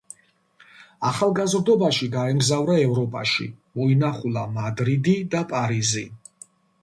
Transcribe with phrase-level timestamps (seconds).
[1.09, 3.47] ახალგაზრდობაში გაემგზავრა ევროპაში,
[3.81, 6.05] მოინახულა მადრიდი და პარიზი.